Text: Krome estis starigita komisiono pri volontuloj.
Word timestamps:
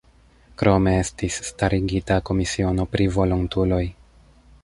Krome 0.61 0.93
estis 1.01 1.37
starigita 1.49 2.17
komisiono 2.31 2.87
pri 2.95 3.09
volontuloj. 3.21 3.85